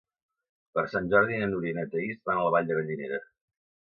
Per 0.77 0.83
Sant 0.93 1.11
Jordi 1.11 1.37
na 1.41 1.49
Núria 1.53 1.73
i 1.73 1.77
na 1.81 1.85
Thaís 1.93 2.17
van 2.31 2.41
a 2.41 2.47
la 2.47 2.55
Vall 2.57 2.73
de 2.73 2.79
Gallinera. 2.81 3.21